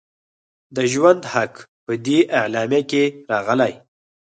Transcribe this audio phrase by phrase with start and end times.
[0.75, 1.53] د ژوند حق
[1.85, 3.73] په دې اعلامیه کې راغلی.